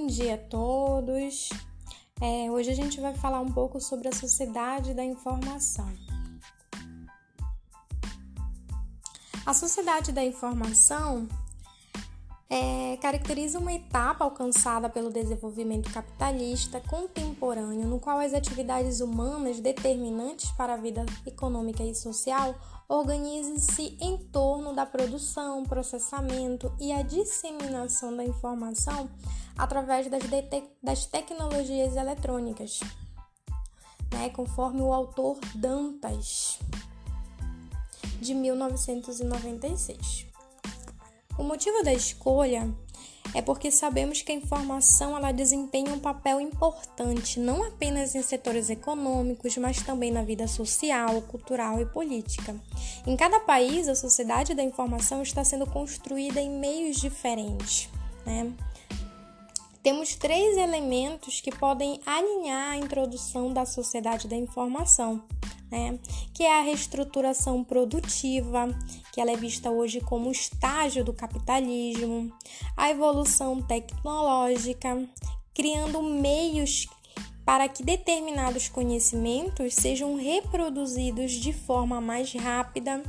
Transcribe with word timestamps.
Bom 0.00 0.06
dia 0.06 0.36
a 0.36 0.38
todos. 0.38 1.48
É, 2.20 2.48
hoje 2.52 2.70
a 2.70 2.74
gente 2.74 3.00
vai 3.00 3.12
falar 3.14 3.40
um 3.40 3.50
pouco 3.50 3.80
sobre 3.80 4.06
a 4.06 4.12
sociedade 4.12 4.94
da 4.94 5.04
informação. 5.04 5.92
A 9.44 9.52
sociedade 9.52 10.12
da 10.12 10.24
informação 10.24 11.26
é, 12.50 12.96
caracteriza 12.96 13.58
uma 13.58 13.74
etapa 13.74 14.24
alcançada 14.24 14.88
pelo 14.88 15.12
desenvolvimento 15.12 15.92
capitalista 15.92 16.80
contemporâneo, 16.80 17.86
no 17.86 18.00
qual 18.00 18.18
as 18.18 18.32
atividades 18.32 19.00
humanas 19.00 19.60
determinantes 19.60 20.50
para 20.52 20.72
a 20.74 20.78
vida 20.78 21.04
econômica 21.26 21.82
e 21.84 21.94
social 21.94 22.54
organizam-se 22.88 23.98
em 24.00 24.16
torno 24.16 24.74
da 24.74 24.86
produção, 24.86 25.62
processamento 25.64 26.72
e 26.80 26.90
a 26.90 27.02
disseminação 27.02 28.16
da 28.16 28.24
informação 28.24 29.10
através 29.56 30.08
das, 30.08 30.22
das 30.82 31.04
tecnologias 31.04 31.96
eletrônicas, 31.96 32.80
né, 34.10 34.30
conforme 34.30 34.80
o 34.80 34.90
autor 34.90 35.38
Dantas, 35.54 36.58
de 38.20 38.32
1996. 38.32 40.27
O 41.38 41.44
motivo 41.44 41.82
da 41.84 41.94
escolha 41.94 42.68
é 43.34 43.40
porque 43.40 43.70
sabemos 43.70 44.22
que 44.22 44.32
a 44.32 44.34
informação 44.34 45.16
ela 45.16 45.30
desempenha 45.32 45.92
um 45.92 45.98
papel 46.00 46.40
importante 46.40 47.38
não 47.38 47.62
apenas 47.62 48.14
em 48.14 48.22
setores 48.22 48.70
econômicos, 48.70 49.56
mas 49.56 49.80
também 49.82 50.10
na 50.10 50.22
vida 50.22 50.48
social, 50.48 51.22
cultural 51.22 51.80
e 51.80 51.86
política. 51.86 52.56
Em 53.06 53.16
cada 53.16 53.38
país, 53.40 53.86
a 53.86 53.94
sociedade 53.94 54.54
da 54.54 54.62
informação 54.62 55.22
está 55.22 55.44
sendo 55.44 55.66
construída 55.66 56.40
em 56.40 56.50
meios 56.50 56.96
diferentes. 56.96 57.88
Né? 58.26 58.52
Temos 59.88 60.14
três 60.14 60.58
elementos 60.58 61.40
que 61.40 61.50
podem 61.50 61.98
alinhar 62.04 62.72
a 62.72 62.76
introdução 62.76 63.54
da 63.54 63.64
sociedade 63.64 64.28
da 64.28 64.36
informação 64.36 65.24
né? 65.70 65.98
Que 66.34 66.42
é 66.42 66.60
a 66.60 66.62
reestruturação 66.62 67.64
produtiva, 67.64 68.68
que 69.10 69.18
ela 69.18 69.30
é 69.30 69.36
vista 69.36 69.70
hoje 69.70 69.98
como 70.02 70.30
estágio 70.30 71.02
do 71.02 71.14
capitalismo, 71.14 72.30
a 72.76 72.90
evolução 72.90 73.62
tecnológica, 73.62 75.08
criando 75.54 76.02
meios 76.02 76.86
para 77.42 77.66
que 77.66 77.82
determinados 77.82 78.68
conhecimentos 78.68 79.72
sejam 79.72 80.16
reproduzidos 80.16 81.32
de 81.32 81.54
forma 81.54 81.98
mais 81.98 82.30
rápida 82.34 83.02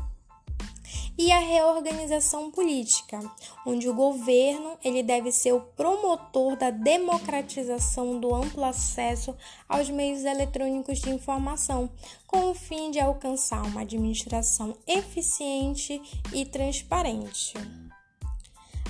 e 1.19 1.33
a 1.33 1.39
reorganização 1.39 2.49
política, 2.49 3.19
onde 3.65 3.89
o 3.89 3.93
governo 3.93 4.77
ele 4.81 5.03
deve 5.03 5.33
ser 5.33 5.51
o 5.51 5.59
promotor 5.59 6.55
da 6.55 6.71
democratização 6.71 8.17
do 8.21 8.33
amplo 8.33 8.63
acesso 8.63 9.35
aos 9.67 9.89
meios 9.89 10.23
eletrônicos 10.23 10.99
de 10.99 11.09
informação, 11.09 11.89
com 12.25 12.49
o 12.49 12.55
fim 12.55 12.89
de 12.89 13.01
alcançar 13.01 13.61
uma 13.63 13.81
administração 13.81 14.77
eficiente 14.87 16.01
e 16.33 16.45
transparente. 16.45 17.53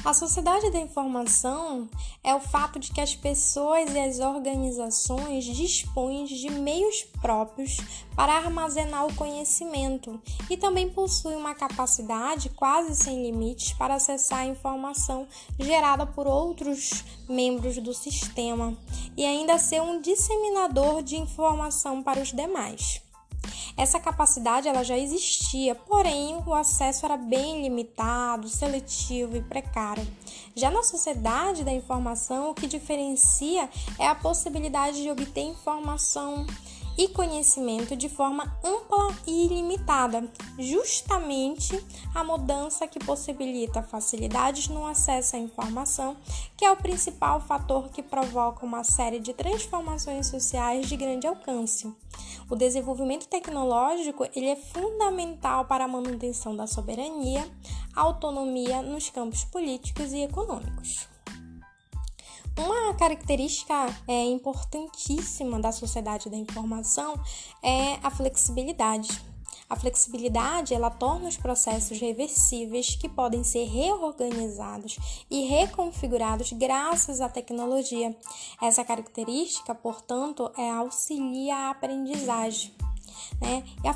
A 0.06 0.14
sociedade 0.14 0.72
da 0.72 0.80
informação 0.80 1.90
é 2.24 2.34
o 2.34 2.40
fato 2.40 2.80
de 2.80 2.92
que 2.92 3.02
as 3.02 3.16
pessoas 3.16 3.94
e 3.94 4.00
as 4.00 4.20
organizações 4.20 5.44
dispõem 5.44 6.24
de 6.24 6.50
meios 6.50 7.04
próprios 7.22 7.78
para 8.16 8.34
armazenar 8.34 9.06
o 9.06 9.14
conhecimento 9.16 10.20
e 10.50 10.56
também 10.56 10.90
possuem 10.90 11.36
uma 11.36 11.54
capacidade 11.54 12.50
quase 12.50 12.96
sem 12.96 13.22
limites 13.22 13.74
para 13.74 13.96
acessar 13.96 14.40
a 14.40 14.46
informação 14.46 15.28
gerada 15.60 16.06
por 16.06 16.26
outros 16.28 17.04
membros 17.28 17.78
do 17.78 17.94
sistema 17.94 18.78
e 19.18 19.26
ainda 19.26 19.60
ser 19.60 19.82
um 19.82 20.00
disseminador 20.00 21.04
de 21.04 21.18
informação 21.18 22.02
para 22.02 22.22
os 22.22 22.32
demais. 22.32 23.09
Essa 23.80 23.98
capacidade 23.98 24.68
ela 24.68 24.84
já 24.84 24.98
existia, 24.98 25.74
porém 25.74 26.38
o 26.46 26.54
acesso 26.54 27.06
era 27.06 27.16
bem 27.16 27.62
limitado, 27.62 28.50
seletivo 28.50 29.38
e 29.38 29.42
precário. 29.42 30.06
Já 30.54 30.70
na 30.70 30.84
sociedade 30.84 31.64
da 31.64 31.72
informação, 31.72 32.50
o 32.50 32.54
que 32.54 32.68
diferencia 32.68 33.70
é 33.98 34.06
a 34.06 34.14
possibilidade 34.14 35.02
de 35.02 35.10
obter 35.10 35.44
informação 35.44 36.46
e 37.00 37.08
conhecimento 37.08 37.96
de 37.96 38.10
forma 38.10 38.44
ampla 38.62 39.16
e 39.26 39.46
ilimitada, 39.46 40.30
justamente 40.58 41.82
a 42.14 42.26
mudança 42.26 42.86
que 42.90 43.00
possibilita 43.00 43.82
facilidades 43.82 44.68
no 44.68 44.86
acesso 44.86 45.38
à 45.38 45.40
informação, 45.40 46.18
que 46.58 46.66
é 46.66 46.70
o 46.70 46.76
principal 46.76 47.40
fator 47.40 47.88
que 47.88 48.04
provoca 48.04 48.66
uma 48.66 48.84
série 48.84 49.22
de 49.22 49.34
transformações 49.34 50.28
sociais 50.28 50.90
de 50.90 50.98
grande 50.98 51.26
alcance. 51.26 51.90
O 52.50 52.56
desenvolvimento 52.58 53.30
tecnológico 53.30 54.28
ele 54.36 54.48
é 54.48 54.58
fundamental 54.58 55.64
para 55.64 55.86
a 55.86 55.88
manutenção 55.88 56.54
da 56.54 56.68
soberania, 56.68 57.50
autonomia 57.96 58.82
nos 58.82 59.10
campos 59.10 59.46
políticos 59.46 60.12
e 60.12 60.24
econômicos. 60.24 61.08
Uma 62.60 62.94
característica 62.94 63.74
é, 64.06 64.26
importantíssima 64.26 65.62
da 65.62 65.72
sociedade 65.72 66.30
da 66.30 66.36
informação 66.36 67.18
é 67.64 67.94
a 68.04 68.12
flexibilidade. 68.12 69.10
A 69.70 69.78
flexibilidade 69.78 70.74
ela 70.74 70.90
torna 70.90 71.30
os 71.30 71.38
processos 71.38 72.02
reversíveis 72.02 72.96
que 72.96 73.08
podem 73.08 73.46
ser 73.46 73.64
reorganizados 73.64 74.98
e 75.32 75.46
reconfigurados 75.46 76.52
graças 76.52 77.22
à 77.22 77.30
tecnologia. 77.30 78.14
Essa 78.62 78.84
característica, 78.84 79.74
portanto, 79.74 80.52
é 80.58 80.70
auxilia 80.70 81.56
a 81.56 81.70
aprendizagem. 81.70 82.74
Né? 83.40 83.64
E 83.82 83.88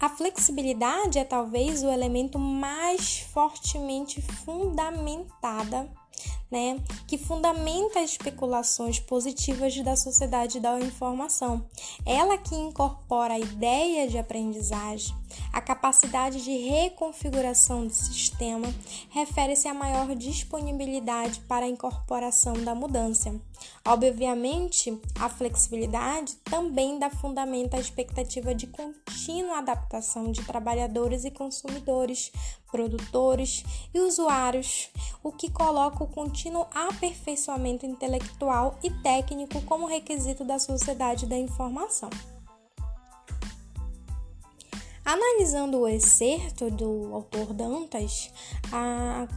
a 0.00 0.08
flexibilidade 0.08 1.18
é 1.18 1.24
talvez 1.24 1.82
o 1.82 1.88
elemento 1.88 2.38
mais 2.38 3.18
fortemente 3.18 4.22
fundamentada 4.22 5.90
né, 6.52 6.78
que 7.06 7.16
fundamenta 7.16 8.00
as 8.00 8.10
especulações 8.10 9.00
positivas 9.00 9.74
da 9.80 9.96
sociedade 9.96 10.60
da 10.60 10.78
informação. 10.78 11.64
Ela 12.04 12.36
que 12.36 12.54
incorpora 12.54 13.32
a 13.32 13.38
ideia 13.38 14.06
de 14.06 14.18
aprendizagem, 14.18 15.16
a 15.50 15.62
capacidade 15.62 16.44
de 16.44 16.54
reconfiguração 16.54 17.86
do 17.86 17.94
sistema, 17.94 18.72
refere-se 19.08 19.66
à 19.66 19.72
maior 19.72 20.14
disponibilidade 20.14 21.40
para 21.48 21.64
a 21.64 21.68
incorporação 21.68 22.52
da 22.52 22.74
mudança. 22.74 23.34
Obviamente, 23.84 25.00
a 25.18 25.28
flexibilidade 25.28 26.34
também 26.44 26.98
dá 26.98 27.08
fundamento 27.08 27.74
à 27.74 27.80
expectativa 27.80 28.54
de 28.54 28.66
contínua 28.66 29.58
adaptação 29.58 30.30
de 30.30 30.42
trabalhadores 30.44 31.24
e 31.24 31.30
consumidores, 31.30 32.30
produtores 32.70 33.64
e 33.92 34.00
usuários, 34.00 34.90
o 35.22 35.30
que 35.30 35.50
coloca 35.50 36.02
o 36.02 36.08
contínuo 36.08 36.41
aperfeiçoamento 36.72 37.86
intelectual 37.86 38.78
e 38.82 38.90
técnico 39.02 39.60
como 39.62 39.86
requisito 39.86 40.44
da 40.44 40.58
sociedade 40.58 41.26
da 41.26 41.36
informação. 41.36 42.10
Analisando 45.04 45.80
o 45.80 45.88
excerto 45.88 46.70
do 46.70 47.10
autor 47.12 47.52
Dantas, 47.52 48.30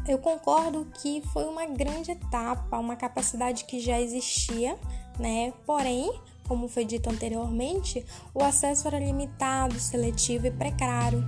eu 0.08 0.20
concordo 0.20 0.88
que 1.02 1.22
foi 1.34 1.46
uma 1.46 1.66
grande 1.66 2.12
etapa, 2.12 2.78
uma 2.78 2.96
capacidade 2.96 3.66
que 3.66 3.80
já 3.80 4.00
existia, 4.00 4.78
né? 5.20 5.52
Porém, 5.66 6.12
como 6.48 6.68
foi 6.68 6.86
dito 6.86 7.10
anteriormente, 7.10 8.06
o 8.34 8.44
acesso 8.44 8.88
era 8.88 9.00
limitado, 9.00 9.80
seletivo 9.80 10.46
e 10.46 10.52
precário. 10.52 11.24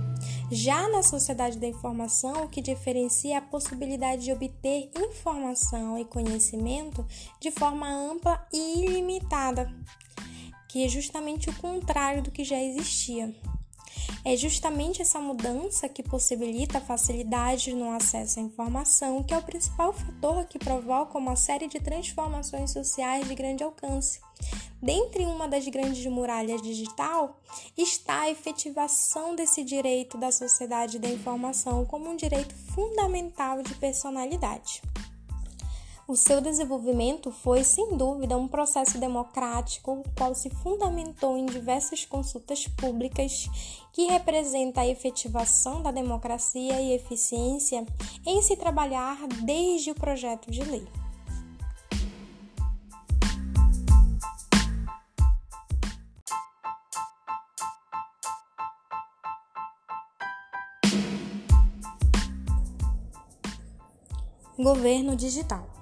Já 0.50 0.88
na 0.88 1.02
sociedade 1.02 1.58
da 1.58 1.66
informação, 1.66 2.44
o 2.44 2.48
que 2.48 2.62
diferencia 2.62 3.34
é 3.34 3.36
a 3.36 3.42
possibilidade 3.42 4.24
de 4.24 4.32
obter 4.32 4.90
informação 4.96 5.98
e 5.98 6.06
conhecimento 6.06 7.06
de 7.38 7.50
forma 7.50 7.86
ampla 7.86 8.46
e 8.50 8.84
ilimitada, 8.84 9.70
que 10.66 10.82
é 10.82 10.88
justamente 10.88 11.50
o 11.50 11.56
contrário 11.56 12.22
do 12.22 12.30
que 12.30 12.44
já 12.44 12.58
existia. 12.58 13.34
É 14.24 14.36
justamente 14.36 15.02
essa 15.02 15.20
mudança 15.20 15.88
que 15.88 16.02
possibilita 16.02 16.80
facilidade 16.80 17.74
no 17.74 17.90
acesso 17.90 18.40
à 18.40 18.42
informação 18.42 19.22
que 19.22 19.34
é 19.34 19.38
o 19.38 19.42
principal 19.42 19.92
fator 19.92 20.44
que 20.44 20.58
provoca 20.58 21.18
uma 21.18 21.36
série 21.36 21.66
de 21.66 21.80
transformações 21.80 22.70
sociais 22.70 23.26
de 23.26 23.34
grande 23.34 23.62
alcance. 23.62 24.20
Dentre 24.80 25.24
uma 25.24 25.48
das 25.48 25.66
grandes 25.66 26.06
muralhas 26.06 26.62
digital 26.62 27.40
está 27.76 28.22
a 28.22 28.30
efetivação 28.30 29.34
desse 29.34 29.64
direito 29.64 30.16
da 30.16 30.30
sociedade 30.30 30.98
da 30.98 31.08
informação 31.08 31.84
como 31.84 32.08
um 32.08 32.16
direito 32.16 32.54
fundamental 32.54 33.62
de 33.62 33.74
personalidade. 33.74 34.82
O 36.10 36.16
seu 36.16 36.40
desenvolvimento 36.40 37.30
foi, 37.30 37.62
sem 37.62 37.94
dúvida, 37.94 38.34
um 38.34 38.48
processo 38.48 38.96
democrático, 38.96 39.92
o 39.92 40.04
qual 40.16 40.34
se 40.34 40.48
fundamentou 40.48 41.36
em 41.36 41.44
diversas 41.44 42.06
consultas 42.06 42.66
públicas, 42.66 43.46
que 43.92 44.06
representa 44.06 44.80
a 44.80 44.86
efetivação 44.86 45.82
da 45.82 45.90
democracia 45.90 46.80
e 46.80 46.94
eficiência 46.94 47.84
em 48.24 48.40
se 48.40 48.56
trabalhar 48.56 49.18
desde 49.44 49.90
o 49.90 49.94
projeto 49.94 50.50
de 50.50 50.64
lei. 50.64 50.88
Governo 64.56 65.14
Digital. 65.14 65.77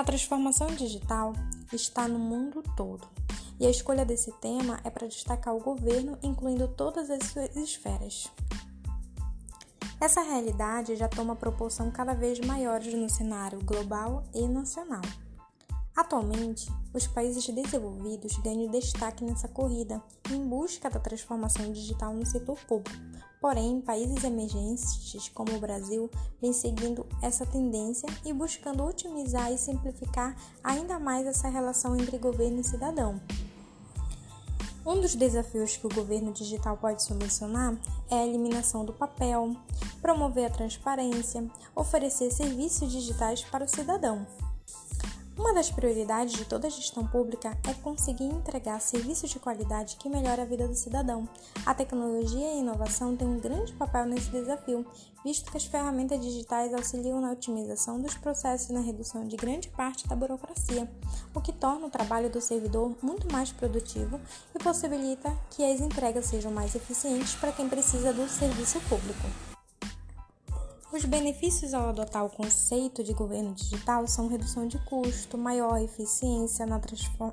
A 0.00 0.02
transformação 0.02 0.68
digital 0.68 1.34
está 1.70 2.08
no 2.08 2.18
mundo 2.18 2.64
todo 2.74 3.06
e 3.60 3.66
a 3.66 3.70
escolha 3.70 4.02
desse 4.02 4.32
tema 4.40 4.80
é 4.82 4.88
para 4.88 5.06
destacar 5.06 5.54
o 5.54 5.60
governo, 5.60 6.18
incluindo 6.22 6.66
todas 6.66 7.10
as 7.10 7.22
suas 7.24 7.54
esferas. 7.54 8.26
Essa 10.00 10.22
realidade 10.22 10.96
já 10.96 11.06
toma 11.06 11.36
proporção 11.36 11.90
cada 11.90 12.14
vez 12.14 12.40
maiores 12.40 12.94
no 12.94 13.10
cenário 13.10 13.62
global 13.62 14.24
e 14.32 14.48
nacional. 14.48 15.02
Atualmente, 15.94 16.72
os 16.94 17.06
países 17.06 17.46
desenvolvidos 17.46 18.38
ganham 18.38 18.70
destaque 18.70 19.22
nessa 19.22 19.48
corrida 19.48 20.02
em 20.30 20.42
busca 20.48 20.88
da 20.88 20.98
transformação 20.98 21.70
digital 21.72 22.14
no 22.14 22.24
setor 22.24 22.58
público, 22.60 22.98
Porém, 23.40 23.80
países 23.80 24.22
emergentes 24.22 25.30
como 25.34 25.56
o 25.56 25.60
Brasil 25.60 26.10
vêm 26.42 26.52
seguindo 26.52 27.06
essa 27.22 27.46
tendência 27.46 28.06
e 28.24 28.34
buscando 28.34 28.84
otimizar 28.84 29.50
e 29.50 29.56
simplificar 29.56 30.36
ainda 30.62 30.98
mais 30.98 31.26
essa 31.26 31.48
relação 31.48 31.96
entre 31.96 32.18
governo 32.18 32.60
e 32.60 32.64
cidadão. 32.64 33.18
Um 34.84 35.00
dos 35.00 35.14
desafios 35.14 35.76
que 35.76 35.86
o 35.86 35.94
governo 35.94 36.32
digital 36.32 36.76
pode 36.76 37.02
solucionar 37.02 37.78
é 38.10 38.16
a 38.16 38.26
eliminação 38.26 38.84
do 38.84 38.92
papel, 38.92 39.56
promover 40.02 40.46
a 40.46 40.50
transparência, 40.50 41.46
oferecer 41.74 42.30
serviços 42.30 42.90
digitais 42.90 43.42
para 43.44 43.64
o 43.64 43.68
cidadão. 43.68 44.26
Uma 45.40 45.54
das 45.54 45.70
prioridades 45.70 46.34
de 46.34 46.44
toda 46.44 46.68
gestão 46.68 47.06
pública 47.06 47.56
é 47.66 47.72
conseguir 47.72 48.24
entregar 48.24 48.78
serviços 48.78 49.30
de 49.30 49.38
qualidade 49.38 49.96
que 49.96 50.06
melhorem 50.06 50.44
a 50.44 50.46
vida 50.46 50.68
do 50.68 50.74
cidadão. 50.74 51.26
A 51.64 51.72
tecnologia 51.72 52.46
e 52.46 52.50
a 52.50 52.56
inovação 52.56 53.16
têm 53.16 53.26
um 53.26 53.40
grande 53.40 53.72
papel 53.72 54.04
nesse 54.04 54.28
desafio, 54.28 54.84
visto 55.24 55.50
que 55.50 55.56
as 55.56 55.64
ferramentas 55.64 56.20
digitais 56.20 56.74
auxiliam 56.74 57.22
na 57.22 57.32
otimização 57.32 57.98
dos 57.98 58.14
processos 58.14 58.68
e 58.68 58.74
na 58.74 58.80
redução 58.80 59.26
de 59.26 59.34
grande 59.34 59.70
parte 59.70 60.06
da 60.06 60.14
burocracia, 60.14 60.86
o 61.34 61.40
que 61.40 61.54
torna 61.54 61.86
o 61.86 61.90
trabalho 61.90 62.28
do 62.28 62.40
servidor 62.42 62.94
muito 63.00 63.26
mais 63.32 63.50
produtivo 63.50 64.20
e 64.54 64.62
possibilita 64.62 65.34
que 65.52 65.64
as 65.64 65.80
entregas 65.80 66.26
sejam 66.26 66.52
mais 66.52 66.74
eficientes 66.74 67.34
para 67.34 67.50
quem 67.50 67.66
precisa 67.66 68.12
do 68.12 68.28
serviço 68.28 68.78
público. 68.90 69.49
Os 71.00 71.06
benefícios 71.06 71.72
ao 71.72 71.88
adotar 71.88 72.26
o 72.26 72.28
conceito 72.28 73.02
de 73.02 73.14
governo 73.14 73.54
digital 73.54 74.06
são 74.06 74.28
redução 74.28 74.68
de 74.68 74.78
custo, 74.80 75.38
maior 75.38 75.80
eficiência 75.80 76.66
na, 76.66 76.78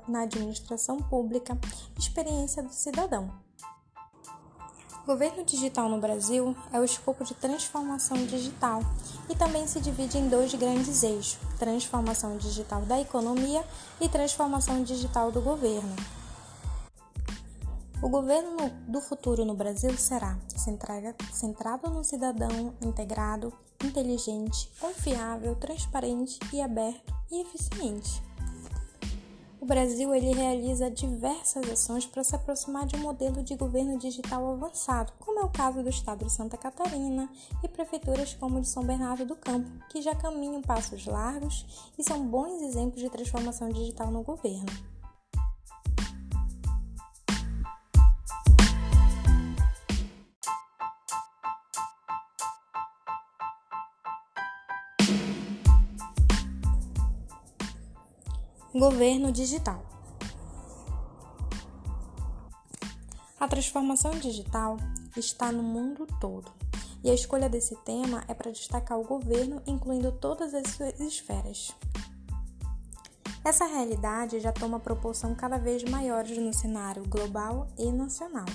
na 0.08 0.22
administração 0.22 0.96
pública, 0.96 1.56
experiência 1.98 2.62
do 2.62 2.72
cidadão. 2.72 3.30
Governo 5.04 5.44
digital 5.44 5.86
no 5.90 6.00
Brasil 6.00 6.56
é 6.72 6.80
o 6.80 6.84
escopo 6.84 7.22
de 7.24 7.34
transformação 7.34 8.16
digital 8.24 8.80
e 9.28 9.36
também 9.36 9.66
se 9.66 9.80
divide 9.80 10.16
em 10.16 10.30
dois 10.30 10.54
grandes 10.54 11.02
eixos: 11.02 11.36
transformação 11.58 12.38
digital 12.38 12.80
da 12.86 12.98
economia 12.98 13.62
e 14.00 14.08
transformação 14.08 14.82
digital 14.82 15.30
do 15.30 15.42
governo. 15.42 15.94
O 18.00 18.08
governo 18.08 18.70
do 18.86 19.00
futuro 19.00 19.44
no 19.44 19.54
Brasil 19.54 19.98
será 19.98 20.38
centrado 21.34 21.90
no 21.90 22.04
cidadão 22.04 22.72
integrado, 22.80 23.52
inteligente, 23.84 24.70
confiável, 24.80 25.56
transparente 25.56 26.38
e 26.52 26.60
aberto 26.60 27.12
e 27.28 27.40
eficiente. 27.40 28.22
O 29.60 29.66
Brasil 29.66 30.14
ele 30.14 30.32
realiza 30.32 30.88
diversas 30.88 31.68
ações 31.68 32.06
para 32.06 32.22
se 32.22 32.36
aproximar 32.36 32.86
de 32.86 32.94
um 32.94 33.00
modelo 33.00 33.42
de 33.42 33.56
governo 33.56 33.98
digital 33.98 34.52
avançado, 34.52 35.12
como 35.18 35.40
é 35.40 35.42
o 35.42 35.50
caso 35.50 35.82
do 35.82 35.88
estado 35.88 36.24
de 36.24 36.32
Santa 36.32 36.56
Catarina 36.56 37.28
e 37.64 37.68
prefeituras 37.68 38.32
como 38.32 38.60
de 38.60 38.68
São 38.68 38.84
Bernardo 38.84 39.26
do 39.26 39.34
Campo, 39.34 39.68
que 39.88 40.00
já 40.00 40.14
caminham 40.14 40.62
passos 40.62 41.04
largos 41.04 41.90
e 41.98 42.04
são 42.04 42.24
bons 42.24 42.62
exemplos 42.62 43.02
de 43.02 43.10
transformação 43.10 43.68
digital 43.70 44.08
no 44.12 44.22
governo. 44.22 44.97
Governo 58.78 59.32
digital. 59.32 59.84
A 63.40 63.48
transformação 63.48 64.12
digital 64.12 64.76
está 65.16 65.50
no 65.50 65.64
mundo 65.64 66.06
todo 66.20 66.48
e 67.02 67.10
a 67.10 67.14
escolha 67.14 67.48
desse 67.48 67.74
tema 67.78 68.22
é 68.28 68.34
para 68.34 68.52
destacar 68.52 68.96
o 68.96 69.04
governo, 69.04 69.60
incluindo 69.66 70.12
todas 70.12 70.54
as 70.54 70.68
suas 70.68 71.00
esferas. 71.00 71.74
Essa 73.44 73.66
realidade 73.66 74.38
já 74.38 74.52
toma 74.52 74.78
proporção 74.78 75.34
cada 75.34 75.58
vez 75.58 75.82
maiores 75.82 76.38
no 76.38 76.54
cenário 76.54 77.02
global 77.08 77.66
e 77.76 77.90
nacional. 77.90 78.46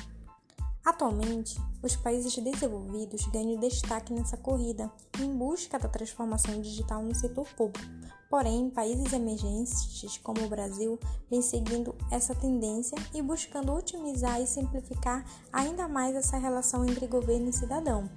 Atualmente, 0.85 1.59
os 1.81 1.97
países 1.97 2.33
desenvolvidos 2.37 3.25
ganham 3.27 3.59
destaque 3.59 4.13
nessa 4.13 4.37
corrida 4.37 4.89
em 5.19 5.37
busca 5.37 5.77
da 5.77 5.89
transformação 5.89 6.61
digital 6.61 7.03
no 7.03 7.13
setor 7.13 7.45
público, 7.57 8.12
Porém, 8.33 8.67
países 8.67 9.13
emergentes 9.13 10.17
como 10.23 10.43
o 10.43 10.49
Brasil 10.49 10.99
vêm 11.29 11.39
seguindo 11.39 11.93
essa 12.09 12.33
tendência 12.33 12.97
e 13.13 13.21
buscando 13.21 13.71
otimizar 13.71 14.41
e 14.41 14.47
simplificar 14.47 15.23
ainda 15.51 15.87
mais 15.87 16.15
essa 16.15 16.35
relação 16.35 16.83
entre 16.83 17.05
governo 17.05 17.49
e 17.49 17.53
cidadão. 17.53 18.09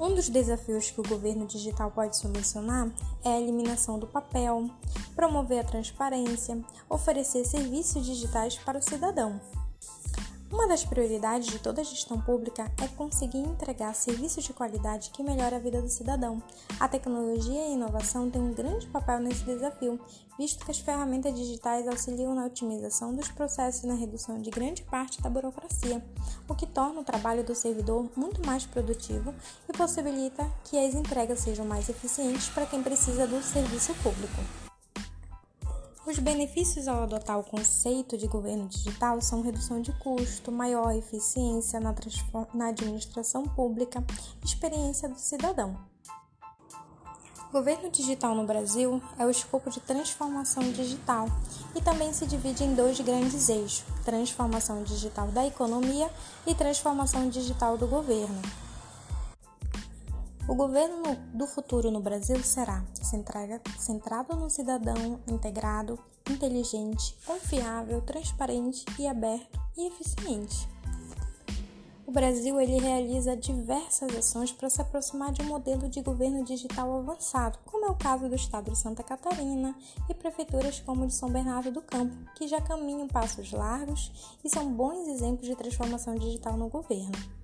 Um 0.00 0.12
dos 0.12 0.28
desafios 0.28 0.90
que 0.90 1.00
o 1.00 1.08
governo 1.08 1.46
digital 1.46 1.92
pode 1.92 2.16
solucionar 2.16 2.92
é 3.24 3.28
a 3.28 3.40
eliminação 3.40 3.96
do 3.96 4.08
papel, 4.08 4.68
promover 5.14 5.60
a 5.60 5.68
transparência, 5.68 6.60
oferecer 6.90 7.44
serviços 7.44 8.04
digitais 8.04 8.58
para 8.58 8.80
o 8.80 8.82
cidadão. 8.82 9.40
Uma 10.50 10.66
das 10.66 10.82
prioridades 10.82 11.48
de 11.48 11.58
toda 11.58 11.84
gestão 11.84 12.18
pública 12.18 12.72
é 12.82 12.88
conseguir 12.88 13.38
entregar 13.38 13.94
serviços 13.94 14.44
de 14.44 14.54
qualidade 14.54 15.10
que 15.10 15.22
melhorem 15.22 15.58
a 15.58 15.60
vida 15.60 15.82
do 15.82 15.90
cidadão. 15.90 16.42
A 16.80 16.88
tecnologia 16.88 17.52
e 17.52 17.64
a 17.64 17.74
inovação 17.74 18.30
têm 18.30 18.40
um 18.40 18.54
grande 18.54 18.86
papel 18.86 19.20
nesse 19.20 19.44
desafio, 19.44 20.00
visto 20.38 20.64
que 20.64 20.70
as 20.70 20.78
ferramentas 20.78 21.34
digitais 21.34 21.86
auxiliam 21.86 22.34
na 22.34 22.46
otimização 22.46 23.14
dos 23.14 23.28
processos 23.28 23.84
e 23.84 23.86
na 23.86 23.94
redução 23.94 24.40
de 24.40 24.48
grande 24.48 24.82
parte 24.82 25.20
da 25.20 25.28
burocracia, 25.28 26.02
o 26.48 26.54
que 26.54 26.66
torna 26.66 27.00
o 27.00 27.04
trabalho 27.04 27.44
do 27.44 27.54
servidor 27.54 28.08
muito 28.16 28.44
mais 28.46 28.64
produtivo 28.64 29.34
e 29.68 29.76
possibilita 29.76 30.50
que 30.64 30.78
as 30.78 30.94
entregas 30.94 31.40
sejam 31.40 31.66
mais 31.66 31.90
eficientes 31.90 32.48
para 32.48 32.64
quem 32.64 32.82
precisa 32.82 33.26
do 33.26 33.42
serviço 33.42 33.92
público. 34.02 34.67
Os 36.08 36.18
benefícios 36.18 36.88
ao 36.88 37.02
adotar 37.02 37.38
o 37.38 37.44
conceito 37.44 38.16
de 38.16 38.26
governo 38.26 38.66
digital 38.66 39.20
são 39.20 39.42
redução 39.42 39.82
de 39.82 39.92
custo, 39.92 40.50
maior 40.50 40.90
eficiência 40.96 41.78
na, 41.78 41.94
na 42.54 42.68
administração 42.68 43.42
pública, 43.42 44.02
experiência 44.42 45.06
do 45.06 45.18
cidadão. 45.18 45.76
Governo 47.52 47.90
digital 47.90 48.34
no 48.34 48.46
Brasil 48.46 49.02
é 49.18 49.26
o 49.26 49.30
escopo 49.30 49.68
de 49.68 49.80
transformação 49.80 50.72
digital 50.72 51.26
e 51.76 51.82
também 51.82 52.10
se 52.14 52.24
divide 52.24 52.64
em 52.64 52.74
dois 52.74 52.98
grandes 53.00 53.50
eixos: 53.50 53.84
transformação 54.02 54.82
digital 54.82 55.28
da 55.28 55.46
economia 55.46 56.10
e 56.46 56.54
transformação 56.54 57.28
digital 57.28 57.76
do 57.76 57.86
governo. 57.86 58.67
O 60.48 60.54
governo 60.54 61.14
do 61.34 61.46
futuro 61.46 61.90
no 61.90 62.00
Brasil 62.00 62.42
será 62.42 62.82
centrado 62.94 64.34
no 64.34 64.48
cidadão 64.48 65.20
integrado, 65.28 65.98
inteligente, 66.26 67.14
confiável, 67.26 68.00
transparente 68.00 68.82
e 68.98 69.06
aberto 69.06 69.60
e 69.76 69.86
eficiente. 69.86 70.66
O 72.06 72.10
Brasil 72.10 72.58
ele 72.58 72.80
realiza 72.80 73.36
diversas 73.36 74.16
ações 74.16 74.50
para 74.50 74.70
se 74.70 74.80
aproximar 74.80 75.32
de 75.32 75.42
um 75.42 75.48
modelo 75.48 75.86
de 75.86 76.00
governo 76.00 76.42
digital 76.42 76.98
avançado, 76.98 77.58
como 77.66 77.84
é 77.84 77.90
o 77.90 77.94
caso 77.94 78.26
do 78.26 78.34
estado 78.34 78.70
de 78.70 78.78
Santa 78.78 79.02
Catarina 79.02 79.76
e 80.08 80.14
prefeituras 80.14 80.80
como 80.80 81.06
de 81.06 81.12
São 81.12 81.28
Bernardo 81.28 81.70
do 81.70 81.82
Campo, 81.82 82.16
que 82.34 82.48
já 82.48 82.58
caminham 82.58 83.06
passos 83.06 83.52
largos 83.52 84.10
e 84.42 84.48
são 84.48 84.72
bons 84.72 85.08
exemplos 85.08 85.46
de 85.46 85.54
transformação 85.54 86.14
digital 86.14 86.56
no 86.56 86.70
governo. 86.70 87.37